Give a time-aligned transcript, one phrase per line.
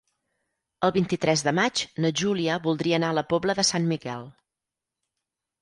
[0.87, 4.29] El vint-i-tres de maig na Júlia voldria anar a la Pobla de Sant Miquel.